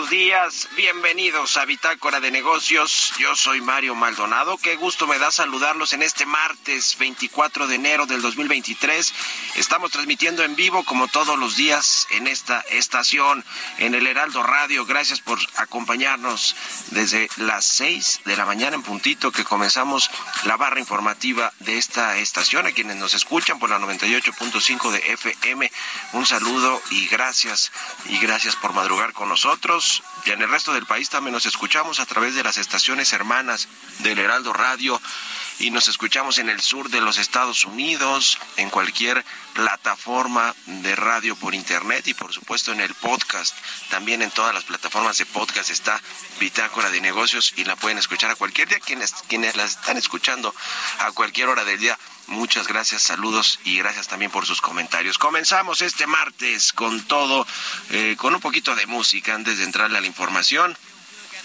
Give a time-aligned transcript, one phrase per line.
[0.00, 0.68] Buenos días.
[0.76, 3.12] Bienvenidos a Bitácora de Negocios.
[3.18, 4.56] Yo soy Mario Maldonado.
[4.56, 9.12] Qué gusto me da saludarlos en este martes 24 de enero del 2023.
[9.56, 13.44] Estamos transmitiendo en vivo como todos los días en esta estación,
[13.78, 14.86] en el Heraldo Radio.
[14.86, 16.54] Gracias por acompañarnos
[16.90, 20.10] desde las 6 de la mañana en puntito que comenzamos
[20.44, 22.66] la barra informativa de esta estación.
[22.66, 25.70] A quienes nos escuchan por la 98.5 de FM,
[26.12, 27.72] un saludo y gracias.
[28.06, 30.02] Y gracias por madrugar con nosotros.
[30.26, 33.68] Y en el resto del país también nos escuchamos a través de las estaciones hermanas
[33.98, 35.00] del Heraldo Radio
[35.60, 39.22] y nos escuchamos en el sur de los Estados Unidos, en cualquier
[39.52, 43.54] plataforma de radio por internet y por supuesto en el podcast.
[43.90, 46.00] También en todas las plataformas de podcast está
[46.40, 48.80] Bitácora de Negocios y la pueden escuchar a cualquier día.
[48.80, 50.54] Quienes, quienes la están escuchando
[50.98, 51.98] a cualquier hora del día,
[52.28, 55.18] muchas gracias, saludos y gracias también por sus comentarios.
[55.18, 57.46] Comenzamos este martes con todo,
[57.90, 60.74] eh, con un poquito de música antes de entrarle a la información.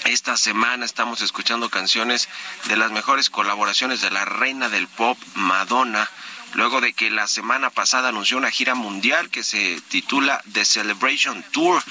[0.05, 2.29] Esta semana estamos escuchando canciones
[2.67, 6.07] de las mejores colaboraciones de la reina del pop, Madonna,
[6.53, 11.43] luego de que la semana pasada anunció una gira mundial que se titula The Celebration
[11.51, 11.81] Tour.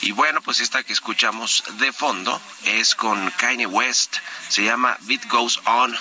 [0.00, 4.16] Y bueno, pues esta que escuchamos de fondo es con Kanye West,
[4.48, 5.96] se llama Beat Goes On.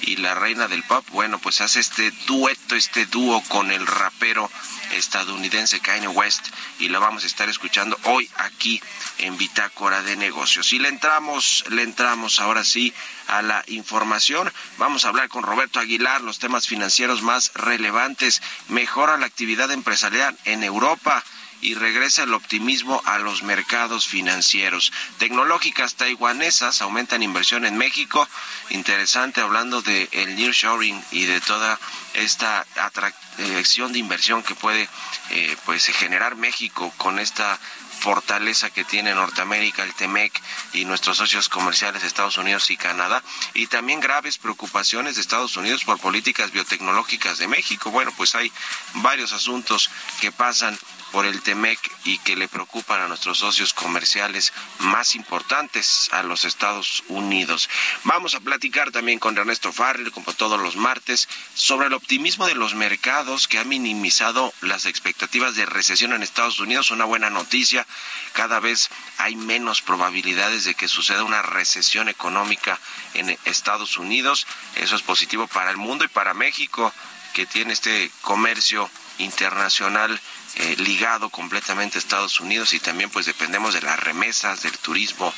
[0.00, 4.50] Y la reina del pop, bueno, pues hace este dueto, este dúo con el rapero
[4.90, 8.82] estadounidense Kanye West y lo vamos a estar escuchando hoy aquí
[9.18, 10.72] en Bitácora de Negocios.
[10.72, 12.92] Y le entramos, le entramos ahora sí
[13.28, 14.52] a la información.
[14.78, 18.42] Vamos a hablar con Roberto Aguilar los temas financieros más relevantes.
[18.68, 21.24] Mejora la actividad empresarial en Europa
[21.60, 24.92] y regresa el optimismo a los mercados financieros.
[25.18, 28.28] Tecnológicas taiwanesas aumentan inversión en México.
[28.70, 31.78] Interesante hablando de el nearshoring y de toda
[32.14, 34.88] esta atracción de inversión que puede
[35.30, 37.58] eh, pues generar México con esta
[38.04, 40.38] fortaleza que tiene Norteamérica, el TEMEC
[40.74, 43.22] y nuestros socios comerciales Estados Unidos y Canadá,
[43.54, 47.90] y también graves preocupaciones de Estados Unidos por políticas biotecnológicas de México.
[47.90, 48.52] Bueno, pues hay
[48.94, 49.90] varios asuntos
[50.20, 50.78] que pasan
[51.14, 56.44] por el TEMEC y que le preocupan a nuestros socios comerciales más importantes a los
[56.44, 57.70] Estados Unidos.
[58.02, 62.56] Vamos a platicar también con Ernesto Farrell, como todos los martes, sobre lo optimismo de
[62.56, 66.90] los mercados que ha minimizado las expectativas de recesión en Estados Unidos.
[66.90, 67.86] Una buena noticia,
[68.32, 72.80] cada vez hay menos probabilidades de que suceda una recesión económica
[73.14, 74.48] en Estados Unidos.
[74.74, 76.92] Eso es positivo para el mundo y para México,
[77.34, 80.20] que tiene este comercio internacional
[80.56, 85.34] eh, ligado completamente a Estados Unidos y también pues dependemos de las remesas, del turismo,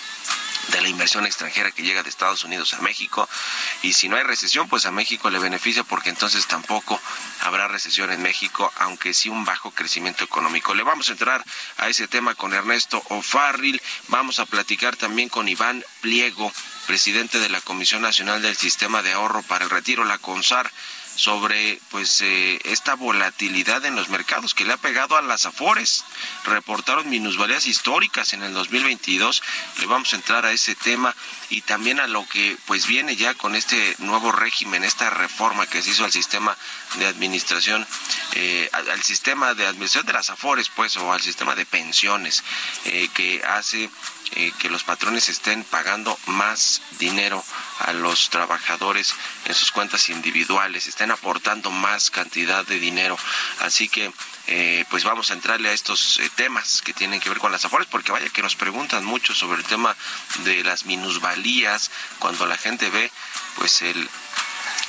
[0.68, 3.26] de la inversión extranjera que llega de Estados Unidos a México.
[3.82, 7.00] Y si no hay recesión, pues a México le beneficia porque entonces tampoco
[7.40, 10.74] habrá recesión en México, aunque sí un bajo crecimiento económico.
[10.74, 11.42] Le vamos a entrar
[11.78, 13.80] a ese tema con Ernesto O'Farrill.
[14.08, 16.52] Vamos a platicar también con Iván Pliego,
[16.86, 20.70] presidente de la Comisión Nacional del Sistema de Ahorro para el Retiro, la CONSAR
[21.16, 26.04] sobre pues eh, esta volatilidad en los mercados que le ha pegado a las afores.
[26.44, 29.42] Reportaron minusvalías históricas en el 2022.
[29.80, 31.14] Le vamos a entrar a ese tema
[31.50, 35.82] y también a lo que pues viene ya con este nuevo régimen, esta reforma que
[35.82, 36.56] se hizo al sistema
[36.98, 37.86] de administración,
[38.32, 42.42] eh, al, sistema de administración de las afores, pues, o al sistema de pensiones,
[42.84, 43.90] eh, que hace
[44.32, 47.44] eh, que los patrones estén pagando más dinero
[47.78, 49.14] a los trabajadores
[49.44, 53.18] en sus cuentas individuales, aportando más cantidad de dinero.
[53.60, 54.12] Así que,
[54.46, 57.64] eh, pues vamos a entrarle a estos eh, temas que tienen que ver con las
[57.64, 59.96] afores, porque vaya que nos preguntan mucho sobre el tema
[60.44, 63.10] de las minusvalías, cuando la gente ve,
[63.56, 64.08] pues el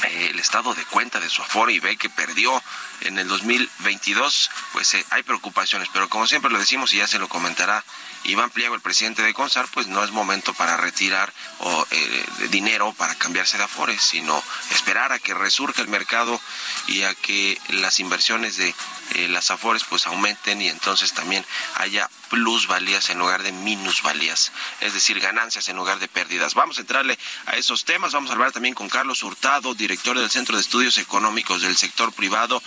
[0.03, 2.61] el estado de cuenta de su aforo y ve que perdió
[3.01, 7.27] en el 2022, pues hay preocupaciones, pero como siempre lo decimos y ya se lo
[7.27, 7.83] comentará
[8.27, 12.93] Iván Pliego, el presidente de CONSAR, pues no es momento para retirar o, eh, dinero
[12.93, 16.39] para cambiarse de Afores, sino esperar a que resurja el mercado
[16.87, 18.73] y a que las inversiones de
[19.15, 21.45] eh, las Afores pues aumenten y entonces también
[21.75, 24.51] haya plusvalías en lugar de minusvalías,
[24.81, 26.53] es decir, ganancias en lugar de pérdidas.
[26.53, 30.29] Vamos a entrarle a esos temas, vamos a hablar también con Carlos Hurtado, director del
[30.29, 32.61] Centro de Estudios Económicos del Sector Privado,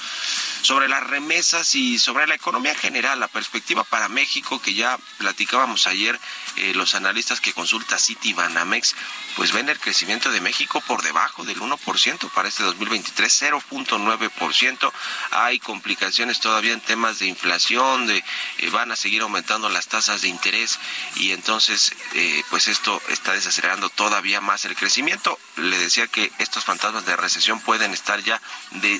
[0.62, 4.98] sobre las remesas y sobre la economía en general, la perspectiva para México que ya
[5.18, 6.18] platicábamos ayer,
[6.56, 8.94] eh, los analistas que consulta City Banamex,
[9.36, 14.92] pues ven el crecimiento de México por debajo del 1% para este 2023, 0.9%.
[15.30, 18.22] Hay complicaciones todavía en temas de inflación, de
[18.58, 20.78] eh, van a seguir aumentando las tasas de interés
[21.16, 25.38] y entonces eh, pues esto está desacelerando todavía más el crecimiento.
[25.56, 28.40] Le decía que estos fantasmas de recesión pueden estar ya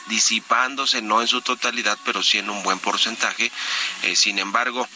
[0.09, 3.51] disipándose, no en su totalidad, pero sí en un buen porcentaje.
[4.05, 4.89] Eh, sin embargo,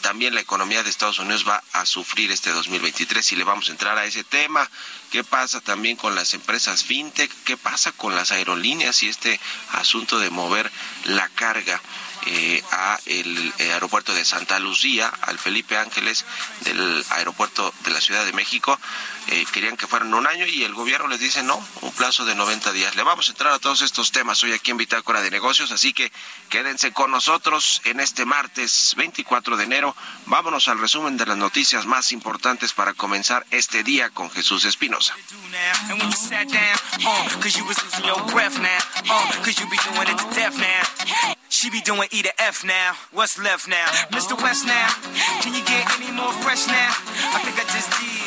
[0.00, 3.72] también la economía de Estados Unidos va a sufrir este 2023 y le vamos a
[3.72, 4.68] entrar a ese tema.
[5.10, 7.30] ¿Qué pasa también con las empresas fintech?
[7.44, 9.40] ¿Qué pasa con las aerolíneas y este
[9.72, 10.70] asunto de mover
[11.04, 11.80] la carga?
[12.26, 16.24] Eh, a el, eh, aeropuerto de Santa Lucía, al Felipe Ángeles
[16.60, 18.78] del aeropuerto de la Ciudad de México.
[19.28, 22.34] Eh, querían que fueran un año y el gobierno les dice no, un plazo de
[22.34, 22.96] 90 días.
[22.96, 25.92] Le vamos a entrar a todos estos temas hoy aquí en Bitácora de Negocios, así
[25.92, 26.10] que
[26.48, 29.96] quédense con nosotros en este martes 24 de enero.
[30.26, 35.14] Vámonos al resumen de las noticias más importantes para comenzar este día con Jesús Espinosa.
[41.60, 42.94] She be doing E to F now.
[43.12, 43.86] What's left now?
[44.10, 44.40] Mr.
[44.42, 44.88] West now.
[45.42, 46.90] Can you get any more fresh now?
[47.34, 48.19] I think I just did.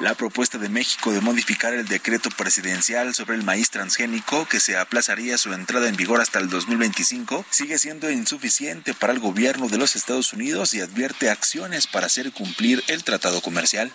[0.00, 4.78] La propuesta de México de modificar el decreto presidencial sobre el maíz transgénico, que se
[4.78, 9.76] aplazaría su entrada en vigor hasta el 2025, sigue siendo insuficiente para el gobierno de
[9.76, 13.92] los Estados Unidos y advierte acciones para hacer cumplir el tratado comercial.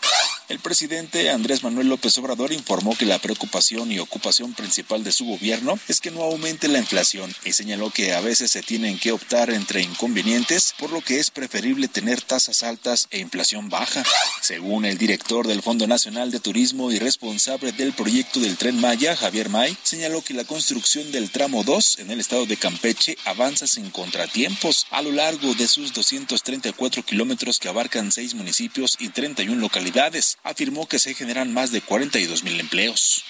[0.47, 5.25] El presidente Andrés Manuel López Obrador informó que la preocupación y ocupación principal de su
[5.25, 9.11] gobierno es que no aumente la inflación y señaló que a veces se tienen que
[9.11, 14.03] optar entre inconvenientes, por lo que es preferible tener tasas altas e inflación baja.
[14.41, 19.15] Según el director del Fondo Nacional de Turismo y responsable del proyecto del Tren Maya,
[19.15, 23.65] Javier May, señaló que la construcción del tramo 2 en el estado de Campeche avanza
[23.65, 29.55] sin contratiempos a lo largo de sus 234 kilómetros que abarcan seis municipios y 31
[29.61, 30.37] localidades.
[30.43, 33.23] Afirmó que se generan más de 42 mil empleos.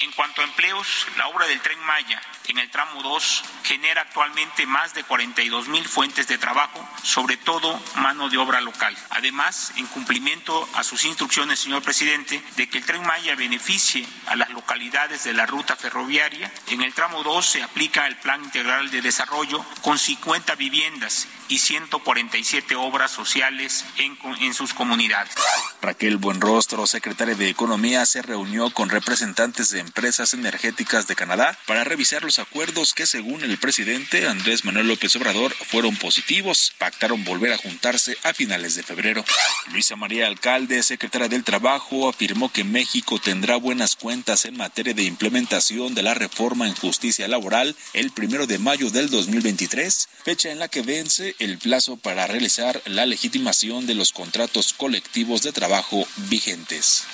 [0.00, 4.66] En cuanto a empleos, la obra del tren Maya en el tramo 2 genera actualmente
[4.66, 8.96] más de 42 mil fuentes de trabajo, sobre todo mano de obra local.
[9.10, 14.36] Además, en cumplimiento a sus instrucciones, señor presidente, de que el tren Maya beneficie a
[14.36, 18.90] las localidades de la ruta ferroviaria, en el tramo 2 se aplica el Plan Integral
[18.90, 25.32] de Desarrollo con 50 viviendas y 147 obras sociales en, en sus comunidades.
[25.80, 31.84] Raquel Buenrostro, secretaria de Economía, se reunió con representantes de empresas energéticas de Canadá para
[31.84, 36.72] revisar los acuerdos que según el presidente Andrés Manuel López Obrador fueron positivos.
[36.78, 39.24] Pactaron volver a juntarse a finales de febrero.
[39.72, 45.04] Luisa María Alcalde, secretaria del Trabajo, afirmó que México tendrá buenas cuentas en materia de
[45.04, 50.58] implementación de la reforma en justicia laboral el primero de mayo del 2023, fecha en
[50.58, 56.06] la que vence el plazo para realizar la legitimación de los contratos colectivos de trabajo
[56.28, 57.04] vigentes.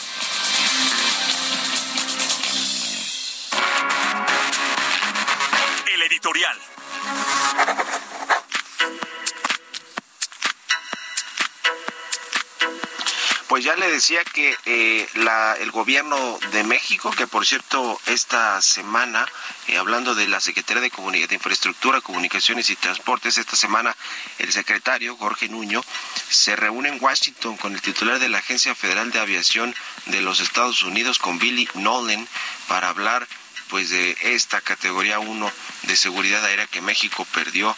[13.48, 18.62] Pues ya le decía que eh, la, el gobierno de México, que por cierto esta
[18.62, 19.26] semana,
[19.66, 23.94] eh, hablando de la Secretaría de, de Infraestructura, Comunicaciones y Transportes, esta semana
[24.38, 25.84] el secretario Jorge Nuño
[26.30, 29.74] se reúne en Washington con el titular de la Agencia Federal de Aviación
[30.06, 32.26] de los Estados Unidos, con Billy Nolan,
[32.68, 33.28] para hablar
[33.72, 35.52] pues de esta categoría 1
[35.84, 37.74] de seguridad aérea que México perdió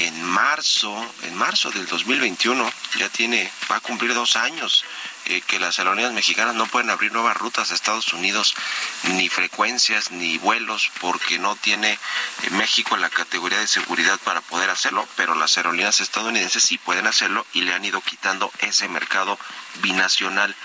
[0.00, 4.84] en marzo, en marzo del 2021, ya tiene, va a cumplir dos años
[5.26, 8.56] eh, que las aerolíneas mexicanas no pueden abrir nuevas rutas a Estados Unidos,
[9.04, 14.68] ni frecuencias, ni vuelos, porque no tiene eh, México la categoría de seguridad para poder
[14.70, 19.38] hacerlo, pero las aerolíneas estadounidenses sí pueden hacerlo y le han ido quitando ese mercado
[19.80, 20.56] binacional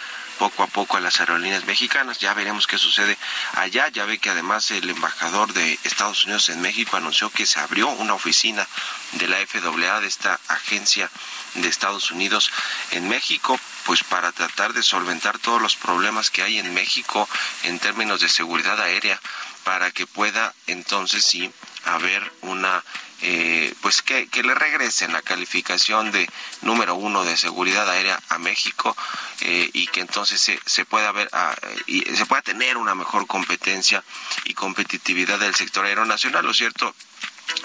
[0.41, 2.17] poco a poco a las aerolíneas mexicanas.
[2.17, 3.15] Ya veremos qué sucede
[3.53, 3.89] allá.
[3.89, 7.89] Ya ve que además el embajador de Estados Unidos en México anunció que se abrió
[7.89, 8.67] una oficina
[9.11, 11.11] de la FAA, de esta agencia
[11.53, 12.51] de Estados Unidos
[12.89, 17.29] en México, pues para tratar de solventar todos los problemas que hay en México
[17.65, 19.21] en términos de seguridad aérea,
[19.63, 21.51] para que pueda entonces sí
[21.85, 22.83] haber una
[23.23, 26.27] eh, pues que, que le regresen la calificación de
[26.61, 28.97] número uno de seguridad aérea a México
[29.41, 33.27] eh, y que entonces se, se pueda ver ah, y se pueda tener una mejor
[33.27, 34.03] competencia
[34.45, 36.43] y competitividad del sector aeronacional.
[36.43, 36.95] Lo cierto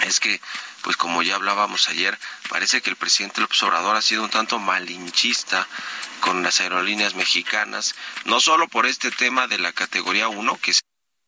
[0.01, 0.39] es que,
[0.83, 2.17] pues como ya hablábamos ayer,
[2.49, 5.67] parece que el presidente López Obrador ha sido un tanto malinchista
[6.19, 7.95] con las aerolíneas mexicanas,
[8.25, 10.81] no solo por este tema de la categoría 1, que se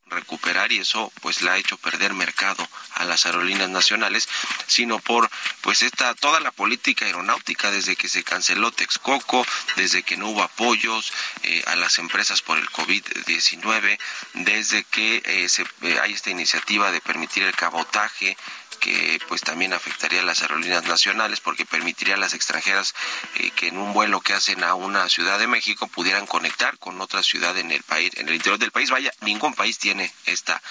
[0.09, 4.27] recuperar y eso pues le ha hecho perder mercado a las aerolíneas nacionales,
[4.67, 5.29] sino por
[5.61, 10.43] pues esta toda la política aeronáutica desde que se canceló Texcoco, desde que no hubo
[10.43, 11.11] apoyos
[11.43, 13.99] eh, a las empresas por el COVID-19,
[14.33, 18.37] desde que eh, se, eh, hay esta iniciativa de permitir el cabotaje
[18.79, 22.95] que pues también afectaría a las aerolíneas nacionales porque permitiría a las extranjeras
[23.35, 26.99] eh, que en un vuelo que hacen a una ciudad de México pudieran conectar con
[27.01, 28.89] otra ciudad en el país, en el interior del país.
[28.89, 30.61] Vaya, ningún país tiene esta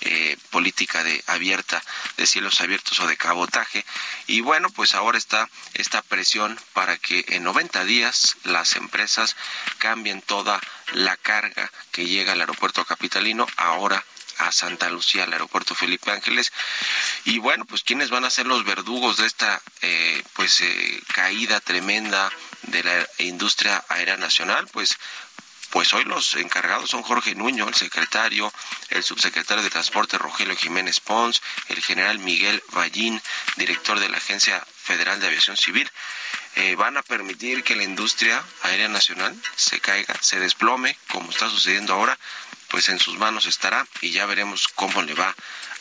[0.00, 1.82] eh, política de abierta,
[2.16, 3.84] de cielos abiertos o de cabotaje.
[4.26, 9.36] Y bueno, pues ahora está esta presión para que en 90 días las empresas
[9.78, 10.60] cambien toda
[10.92, 14.04] la carga que llega al aeropuerto capitalino ahora
[14.38, 16.52] a Santa Lucía, al aeropuerto Felipe Ángeles.
[17.24, 21.60] Y bueno, pues quiénes van a ser los verdugos de esta eh, pues eh, caída
[21.60, 22.30] tremenda
[22.62, 24.98] de la industria aérea nacional, pues
[25.70, 28.50] pues hoy los encargados son Jorge Nuño, el secretario,
[28.88, 33.20] el subsecretario de Transporte Rogelio Jiménez Pons, el general Miguel Vallín,
[33.56, 35.90] director de la Agencia Federal de Aviación Civil.
[36.56, 41.50] Eh, van a permitir que la industria aérea nacional se caiga, se desplome, como está
[41.50, 42.18] sucediendo ahora,
[42.68, 45.34] pues en sus manos estará y ya veremos cómo le va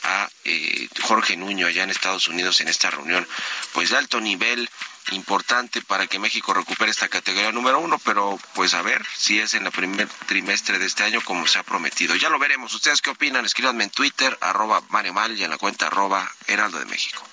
[0.04, 3.28] a eh, Jorge Nuño allá en Estados Unidos en esta reunión,
[3.74, 4.70] pues de alto nivel
[5.12, 9.54] importante para que México recupere esta categoría número uno, pero pues a ver si es
[9.54, 12.16] en el primer trimestre de este año como se ha prometido.
[12.16, 12.74] Ya lo veremos.
[12.74, 13.46] ¿Ustedes qué opinan?
[13.46, 17.24] Escríbanme en Twitter, arroba Mario y en la cuenta arroba Heraldo de México.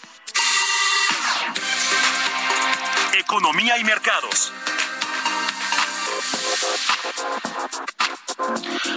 [3.14, 4.52] Economía y mercados.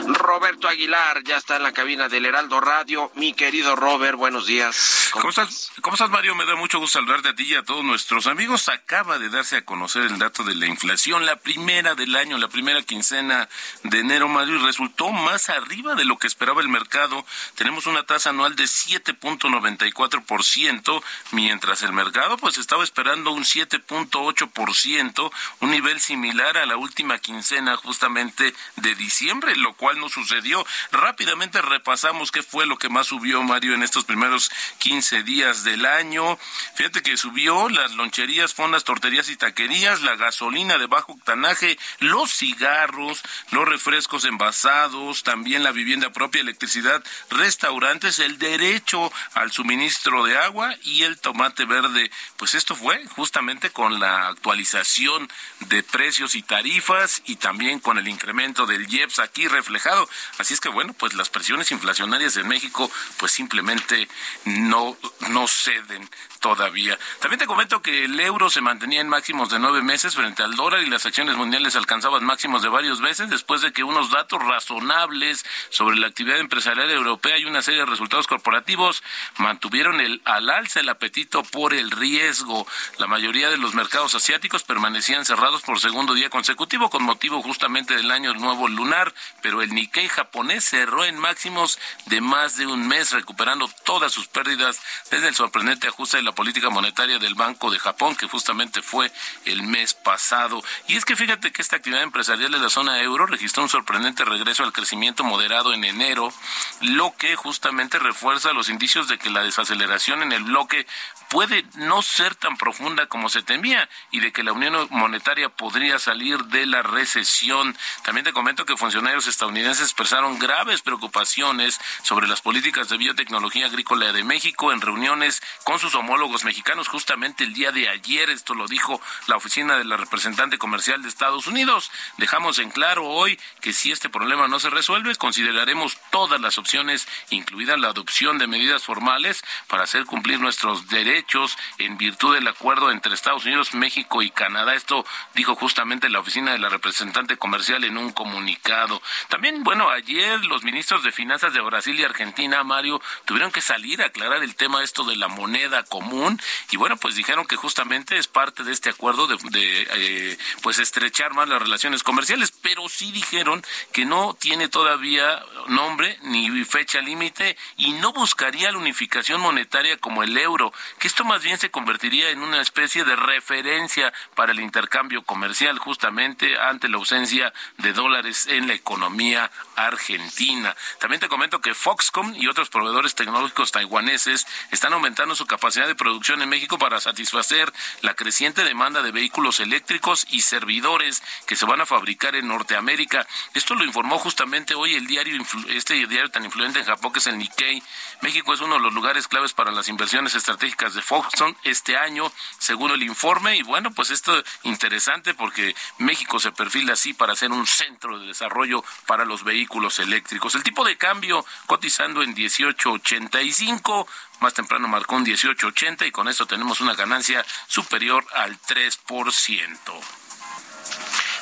[0.07, 3.11] Roberto Aguilar ya está en la cabina del Heraldo Radio.
[3.15, 5.09] Mi querido Robert, buenos días.
[5.11, 5.71] ¿Cómo estás?
[5.81, 6.35] ¿Cómo estás, Mario?
[6.35, 8.69] Me da mucho gusto saludarte a ti y a todos nuestros amigos.
[8.69, 12.49] Acaba de darse a conocer el dato de la inflación, la primera del año, la
[12.49, 13.49] primera quincena
[13.83, 17.25] de enero, Mario, y resultó más arriba de lo que esperaba el mercado.
[17.55, 25.31] Tenemos una tasa anual de 7.94%, mientras el mercado pues estaba esperando un 7.8%,
[25.61, 30.65] un nivel similar a la última quincena justamente de diciembre, lo cual no sucedió.
[30.91, 35.63] Rápidamente repasamos qué fue lo que más subió, Mario, en estos primeros 15 15 días
[35.63, 36.39] del año.
[36.73, 42.31] Fíjate que subió las loncherías, fondas, torterías y taquerías, la gasolina de bajo octanaje, los
[42.31, 43.21] cigarros,
[43.51, 50.75] los refrescos envasados, también la vivienda propia, electricidad, restaurantes, el derecho al suministro de agua
[50.81, 52.09] y el tomate verde.
[52.37, 58.07] Pues esto fue justamente con la actualización de precios y tarifas y también con el
[58.07, 60.07] incremento del IEPS aquí reflejado.
[60.37, 64.07] Así es que bueno, pues las presiones inflacionarias en México pues simplemente
[64.45, 64.97] no,
[65.29, 66.09] no ceden
[66.39, 66.97] todavía.
[67.19, 70.55] También te comento que el euro se mantenía en máximos de nueve meses frente al
[70.55, 74.41] dólar y las acciones mundiales alcanzaban máximos de varios meses después de que unos datos
[74.43, 79.03] razonables sobre la actividad empresarial europea y una serie de resultados corporativos
[79.37, 82.67] mantuvieron el al alza el apetito por el riesgo.
[82.97, 88.11] La mayoría de los mercados asiáticos permanecían cerrados por segundo día consecutivo motivo justamente del
[88.11, 93.11] año nuevo lunar, pero el Nikkei japonés cerró en máximos de más de un mes
[93.11, 97.79] recuperando todas sus pérdidas desde el sorprendente ajuste de la política monetaria del Banco de
[97.79, 99.11] Japón, que justamente fue
[99.45, 100.63] el mes pasado.
[100.87, 104.25] Y es que fíjate que esta actividad empresarial de la zona euro registró un sorprendente
[104.25, 106.33] regreso al crecimiento moderado en enero,
[106.81, 110.85] lo que justamente refuerza los indicios de que la desaceleración en el bloque
[111.29, 115.99] puede no ser tan profunda como se temía y de que la Unión Monetaria podría
[115.99, 117.77] salir de la recesión.
[118.03, 124.13] También te comento que funcionarios estadounidenses expresaron graves preocupaciones sobre las políticas de biotecnología agrícola
[124.13, 128.29] de México en reuniones con sus homólogos mexicanos justamente el día de ayer.
[128.29, 131.91] Esto lo dijo la oficina de la representante comercial de Estados Unidos.
[132.17, 137.07] Dejamos en claro hoy que si este problema no se resuelve, consideraremos todas las opciones,
[137.29, 142.91] incluida la adopción de medidas formales para hacer cumplir nuestros derechos en virtud del acuerdo
[142.91, 144.75] entre Estados Unidos, México y Canadá.
[144.75, 149.01] Esto dijo justamente la oficina de la representante comercial en un comunicado.
[149.29, 154.01] También, bueno, ayer los ministros de Finanzas de Brasil y Argentina, Mario, tuvieron que salir
[154.01, 156.39] a aclarar el tema esto de la moneda común
[156.71, 160.79] y bueno, pues dijeron que justamente es parte de este acuerdo de, de eh, pues
[160.79, 167.01] estrechar más las relaciones comerciales, pero sí dijeron que no tiene todavía nombre ni fecha
[167.01, 171.71] límite y no buscaría la unificación monetaria como el euro, que esto más bien se
[171.71, 177.93] convertiría en una especie de referencia para el intercambio comercial justamente ante la ausencia de
[177.93, 180.75] dólares en la economía argentina.
[180.99, 185.95] También te comento que Foxconn y otros proveedores tecnológicos taiwaneses están aumentando su capacidad de
[185.95, 187.71] producción en México para satisfacer
[188.01, 193.27] la creciente demanda de vehículos eléctricos y servidores que se van a fabricar en Norteamérica.
[193.53, 197.27] Esto lo informó justamente hoy el diario este diario tan influyente en Japón que es
[197.27, 197.81] el Nikkei.
[198.21, 202.31] México es uno de los lugares claves para las inversiones estratégicas de Foxconn este año,
[202.57, 203.57] según el informe.
[203.57, 208.19] Y bueno, pues esto es interesante porque México se perfila así para ser un centro
[208.19, 210.55] de desarrollo para los vehículos eléctricos.
[210.55, 214.07] El tipo de cambio cotizando en 18.85,
[214.39, 219.77] más temprano marcó un 18.80 y con esto tenemos una ganancia superior al 3%.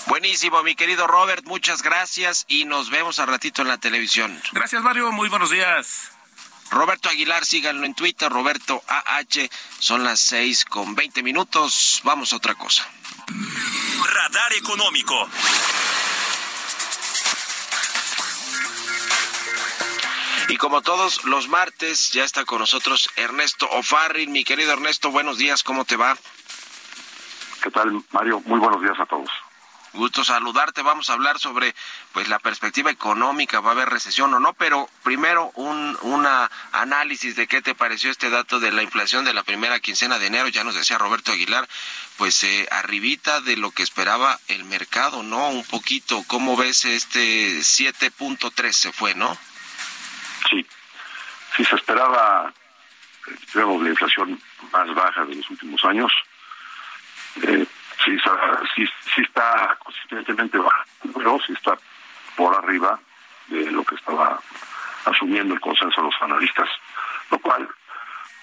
[0.07, 4.39] Buenísimo, mi querido Robert, muchas gracias y nos vemos al ratito en la televisión.
[4.51, 6.14] Gracias, Mario, muy buenos días.
[6.71, 9.49] Roberto Aguilar, síganlo en Twitter, Roberto AH,
[9.79, 12.87] son las seis con veinte minutos, vamos a otra cosa.
[14.13, 15.29] Radar económico.
[20.47, 24.31] Y como todos los martes, ya está con nosotros Ernesto Ofarrin.
[24.31, 26.17] Mi querido Ernesto, buenos días, ¿cómo te va?
[27.63, 28.41] ¿Qué tal, Mario?
[28.45, 29.29] Muy buenos días a todos.
[29.95, 30.81] Gusto saludarte.
[30.81, 31.73] Vamos a hablar sobre
[32.11, 37.35] pues la perspectiva económica, va a haber recesión o no, pero primero un una análisis
[37.35, 40.49] de qué te pareció este dato de la inflación de la primera quincena de enero,
[40.49, 41.67] ya nos decía Roberto Aguilar,
[42.17, 45.49] pues eh, arribita de lo que esperaba el mercado, ¿no?
[45.49, 49.37] Un poquito, ¿cómo ves este 7.3 se fue, no?
[50.49, 50.65] Sí,
[51.55, 52.53] sí se esperaba,
[53.53, 56.11] digamos, la inflación más baja de los últimos años.
[57.41, 57.65] Eh,
[58.05, 58.17] sí,
[58.75, 61.77] sí, sí está consistentemente baja, pero sí está
[62.35, 62.99] por arriba
[63.47, 64.39] de lo que estaba
[65.05, 66.69] asumiendo el consenso de los analistas,
[67.31, 67.67] lo cual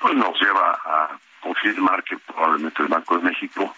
[0.00, 1.08] pues nos lleva a
[1.40, 3.74] confirmar que probablemente el Banco de México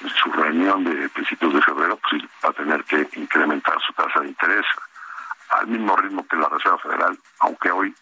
[0.00, 4.20] en su reunión de principios de febrero pues, va a tener que incrementar su tasa
[4.20, 4.64] de interés
[5.50, 7.94] al mismo ritmo que la Reserva Federal, aunque hoy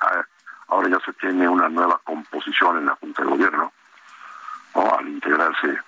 [0.69, 3.73] ahora ya se tiene una nueva composición en la Junta de Gobierno,
[4.75, 4.97] ¿no?
[4.97, 5.79] al integrarse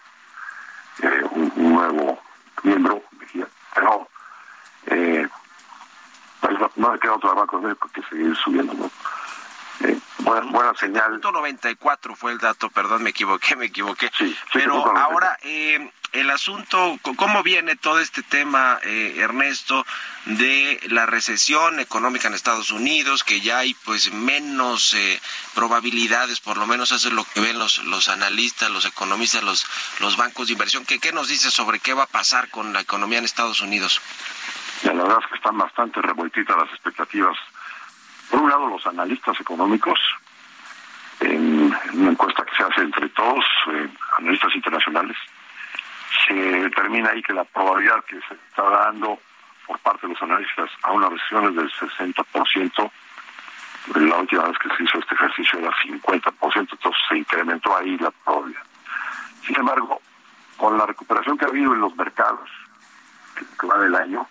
[1.02, 2.20] eh, un, un, nuevo
[2.62, 3.02] miembro,
[3.74, 4.08] pero
[4.86, 5.28] eh,
[6.40, 7.60] pues no, me queda otro banco
[7.92, 8.74] que seguir subiendo.
[8.74, 8.90] ¿no?
[9.80, 11.20] Eh, buena, buena señal.
[11.20, 14.10] 94 fue el dato, perdón, me equivoqué, me equivoqué.
[14.16, 15.04] Sí, sí, Pero punto 94.
[15.04, 19.84] ahora, eh, el asunto, ¿cómo viene todo este tema, eh, Ernesto,
[20.24, 25.20] de la recesión económica en Estados Unidos, que ya hay pues menos eh,
[25.54, 29.66] probabilidades, por lo menos eso es lo que ven los, los analistas, los economistas, los,
[30.00, 30.86] los bancos de inversión?
[30.86, 34.00] ¿Qué, ¿Qué nos dice sobre qué va a pasar con la economía en Estados Unidos?
[34.98, 37.38] La verdad es que están bastante revueltitas las expectativas.
[38.28, 39.96] Por un lado, los analistas económicos,
[41.20, 45.16] en una encuesta que se hace entre todos, eh, analistas internacionales,
[46.26, 49.20] se determina ahí que la probabilidad que se está dando
[49.68, 52.90] por parte de los analistas a una recesión es del 60%.
[53.94, 58.10] La última vez que se hizo este ejercicio era 50%, entonces se incrementó ahí la
[58.10, 58.64] probabilidad.
[59.46, 60.02] Sin embargo,
[60.56, 62.50] con la recuperación que ha habido en los mercados,
[63.36, 64.26] que va del año,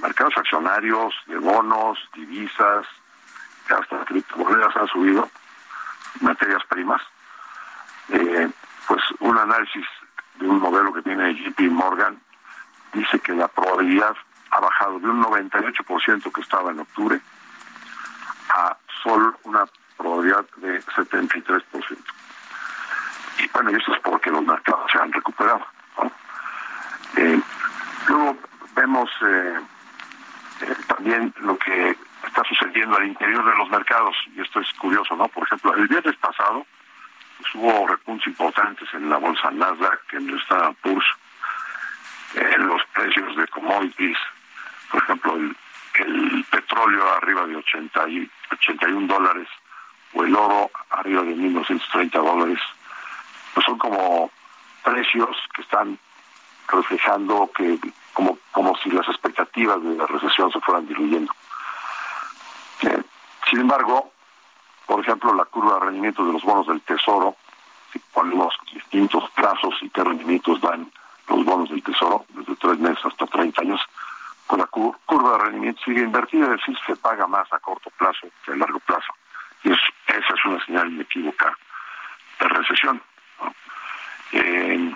[0.00, 2.86] mercados accionarios, de bonos, divisas,
[3.68, 5.30] hasta criptomonedas han subido,
[6.20, 7.02] materias primas,
[8.08, 8.48] eh,
[8.86, 9.86] pues un análisis
[10.36, 12.20] de un modelo que tiene JP Morgan
[12.92, 14.16] dice que la probabilidad
[14.50, 17.20] ha bajado de un 98% que estaba en octubre
[18.48, 19.64] a solo una
[19.96, 21.98] probabilidad de 73%.
[23.38, 25.64] Y bueno, eso es porque los mercados se han recuperado.
[26.02, 26.12] ¿no?
[27.16, 27.40] Eh,
[28.08, 28.36] luego
[28.80, 29.60] vemos eh,
[30.62, 35.14] eh, también lo que está sucediendo al interior de los mercados, y esto es curioso,
[35.16, 35.28] ¿no?
[35.28, 36.66] Por ejemplo, el viernes pasado
[37.38, 41.04] pues, hubo repuntos importantes en la bolsa Nasdaq, en Standard Poor's,
[42.34, 44.16] en los precios de commodities,
[44.90, 45.56] por ejemplo, el,
[45.94, 49.48] el petróleo arriba de 80 y 81 dólares,
[50.14, 52.58] o el oro arriba de 1930 dólares,
[53.52, 54.30] pues son como
[54.82, 55.98] precios que están
[56.70, 57.78] reflejando que
[58.14, 61.32] como, como si las expectativas de la recesión se fueran diluyendo.
[62.82, 63.02] Eh,
[63.48, 64.12] sin embargo,
[64.86, 67.36] por ejemplo, la curva de rendimiento de los bonos del Tesoro,
[67.92, 70.90] si ponemos distintos plazos y qué rendimientos dan
[71.28, 73.80] los bonos del Tesoro, desde tres meses hasta 30 años,
[74.46, 77.90] pues la cu- curva de rendimiento sigue invertida, es decir, se paga más a corto
[77.90, 79.12] plazo que a largo plazo.
[79.62, 79.78] Y es-
[80.08, 81.56] esa es una señal inequívoca
[82.40, 83.00] de recesión.
[84.32, 84.94] Eh,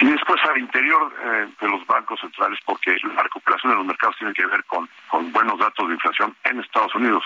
[0.00, 4.16] y después al interior eh, de los bancos centrales, porque la recuperación de los mercados
[4.18, 7.22] tiene que ver con, con buenos datos de inflación en Estados Unidos.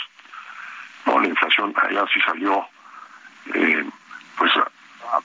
[1.06, 2.66] No, la inflación allá sí salió
[3.54, 3.88] eh,
[4.36, 4.52] pues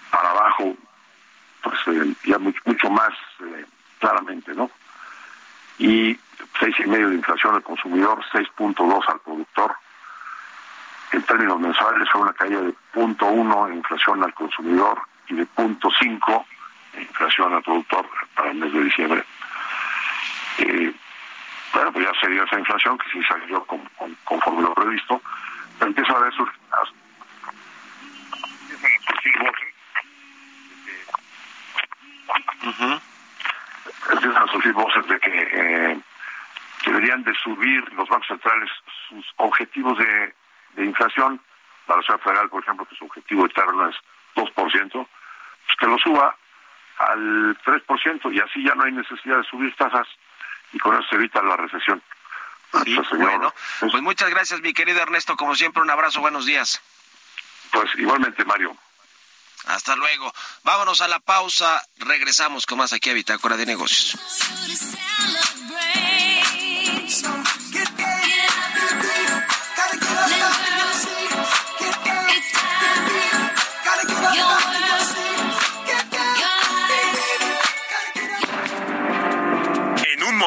[0.09, 0.75] para abajo,
[1.61, 3.13] pues eh, ya mucho, más
[3.99, 4.71] claramente, ¿no?
[5.77, 6.17] Y
[6.59, 9.75] seis y medio de inflación al consumidor, 6.2 al productor.
[11.11, 15.99] En términos mensuales fue una caída de 0.1 en inflación al consumidor y de 0.5
[16.05, 16.19] en
[17.01, 19.23] inflación al productor para el mes de diciembre.
[20.59, 20.93] Eh,
[21.73, 25.21] bueno, pues ya se dio esa inflación que sí salió con- con- conforme lo previsto,
[25.79, 26.85] pero empieza a empiezan a
[29.05, 29.73] surgir voces
[34.11, 35.99] empiezan a surgir voces de que eh,
[36.85, 38.69] deberían de subir los bancos centrales
[39.09, 40.33] sus objetivos de,
[40.73, 41.39] de inflación.
[41.87, 43.95] La Reserva Federal, por ejemplo, que su objetivo eterno es
[44.35, 45.07] 2%, pues
[45.79, 46.35] que lo suba
[46.99, 50.07] al 3% y así ya no hay necesidad de subir tasas
[50.71, 52.01] y con eso se evita la recesión.
[52.83, 55.35] Sí, Pues, bueno, pues muchas gracias, mi querido Ernesto.
[55.35, 56.81] Como siempre, un abrazo, buenos días.
[57.71, 58.75] Pues igualmente, Mario.
[59.65, 60.33] Hasta luego.
[60.63, 61.81] Vámonos a la pausa.
[61.99, 64.17] Regresamos con más aquí a Bitácora de Negocios.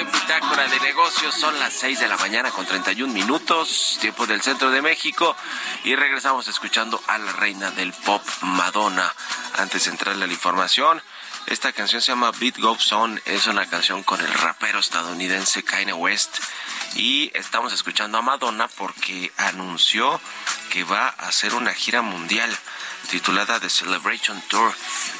[0.00, 1.34] En Bitácora de Negocios.
[1.34, 5.36] Son las 6 de la mañana con 31 minutos, tiempo del centro de México.
[5.84, 9.12] Y regresamos escuchando a la reina del pop, Madonna.
[9.58, 11.02] Antes de entrarle a la información,
[11.46, 13.20] esta canción se llama Beat Goes On.
[13.26, 16.38] Es una canción con el rapero estadounidense Kanye West.
[16.94, 20.20] Y estamos escuchando a Madonna porque anunció
[20.70, 22.56] que va a hacer una gira mundial
[23.10, 24.72] titulada The Celebration Tour.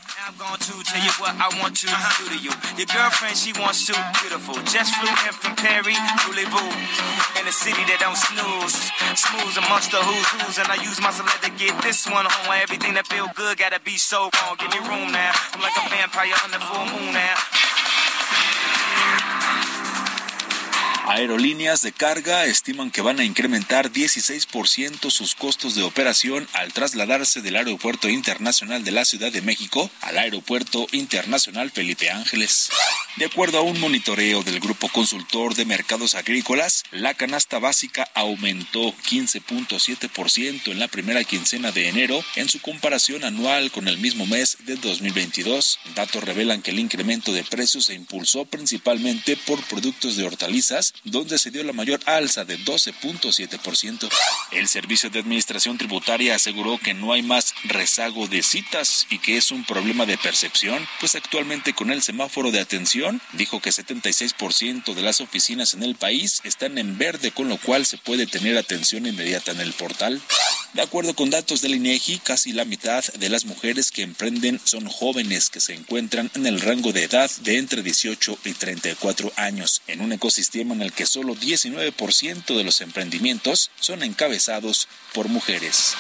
[21.10, 27.42] Aerolíneas de carga estiman que van a incrementar 16% sus costos de operación al trasladarse
[27.42, 32.70] del Aeropuerto Internacional de la Ciudad de México al Aeropuerto Internacional Felipe Ángeles.
[33.16, 38.94] De acuerdo a un monitoreo del Grupo Consultor de Mercados Agrícolas, la canasta básica aumentó
[39.10, 44.60] 15.7% en la primera quincena de enero en su comparación anual con el mismo mes
[44.66, 45.80] de 2022.
[45.96, 51.38] Datos revelan que el incremento de precios se impulsó principalmente por productos de hortalizas, donde
[51.38, 54.10] se dio la mayor alza de 12.7%.
[54.52, 59.38] El Servicio de Administración Tributaria aseguró que no hay más rezago de citas y que
[59.38, 64.94] es un problema de percepción, pues actualmente con el semáforo de atención dijo que 76%
[64.94, 68.58] de las oficinas en el país están en verde, con lo cual se puede tener
[68.58, 70.22] atención inmediata en el portal.
[70.74, 74.88] De acuerdo con datos del INEGI, casi la mitad de las mujeres que emprenden son
[74.88, 79.82] jóvenes que se encuentran en el rango de edad de entre 18 y 34 años,
[79.88, 85.96] en un ecosistema en el que solo 19% de los emprendimientos son encabezados por mujeres.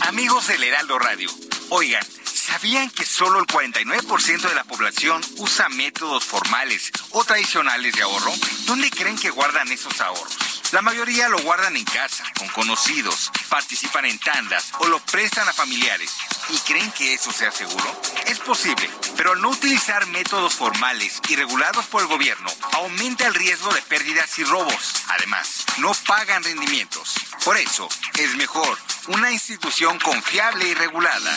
[0.00, 1.30] Amigos del Heraldo Radio,
[1.68, 8.02] oigan, ¿sabían que solo el 49% de la población usa métodos formales o tradicionales de
[8.02, 8.32] ahorro?
[8.66, 10.49] ¿Dónde creen que guardan esos ahorros?
[10.72, 15.52] La mayoría lo guardan en casa, con conocidos, participan en tandas o lo prestan a
[15.52, 16.14] familiares.
[16.48, 18.00] ¿Y creen que eso sea seguro?
[18.26, 23.34] Es posible, pero al no utilizar métodos formales y regulados por el gobierno, aumenta el
[23.34, 24.94] riesgo de pérdidas y robos.
[25.08, 27.14] Además, no pagan rendimientos.
[27.44, 28.78] Por eso, es mejor
[29.08, 31.36] una institución confiable y regulada.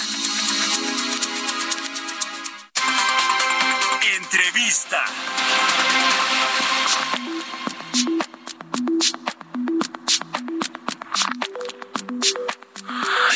[4.15, 5.04] Entrevista.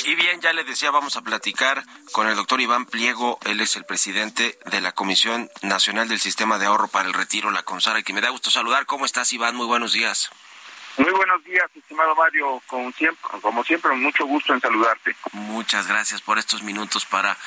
[0.08, 3.40] Y bien, ya le decía, vamos a platicar con el doctor Iván Pliego.
[3.44, 7.52] Él es el presidente de la Comisión Nacional del Sistema de Ahorro para el Retiro,
[7.52, 8.86] la CONSARA, que me da gusto saludar.
[8.86, 9.58] ¿Cómo estás, Iván?
[9.58, 10.30] Muy buenos días.
[10.96, 12.62] Muy buenos días, estimado Mario.
[12.68, 15.14] Como siempre, como siempre, mucho gusto en saludarte.
[15.34, 17.38] Muchas gracias por estos minutos para,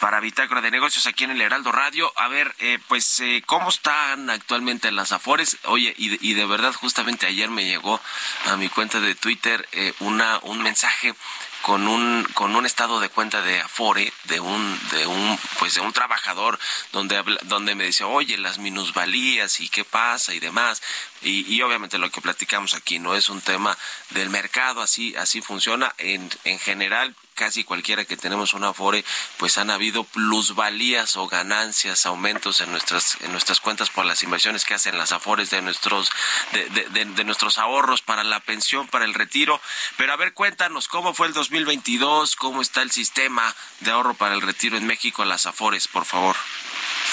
[0.00, 2.10] para Bitácora de Negocios aquí en el Heraldo Radio.
[2.16, 5.58] A ver, eh, pues, eh, ¿cómo están actualmente las Afores?
[5.64, 8.00] Oye, y de, y de verdad, justamente ayer me llegó
[8.46, 11.14] a mi cuenta de Twitter eh, una, un mensaje
[11.62, 15.80] con un con un estado de cuenta de Afore de un de un pues de
[15.80, 16.58] un trabajador
[16.92, 20.82] donde donde me dice oye las minusvalías y qué pasa y demás
[21.22, 23.76] y, y, obviamente lo que platicamos aquí no es un tema
[24.10, 25.94] del mercado así así funciona.
[25.98, 29.04] En en general casi cualquiera que tenemos una Afore,
[29.36, 34.64] pues han habido plusvalías o ganancias, aumentos en nuestras en nuestras cuentas por las inversiones
[34.64, 36.10] que hacen las Afores de nuestros
[36.52, 39.60] de, de, de, nuestros ahorros para la pensión, para el retiro.
[39.96, 44.34] Pero a ver, cuéntanos cómo fue el 2022, cómo está el sistema de ahorro para
[44.34, 46.36] el retiro en México, las Afores, por favor.